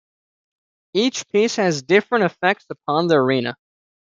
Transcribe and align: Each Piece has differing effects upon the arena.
Each 0.95 1.29
Piece 1.29 1.57
has 1.57 1.83
differing 1.83 2.23
effects 2.23 2.65
upon 2.71 3.05
the 3.05 3.17
arena. 3.17 3.55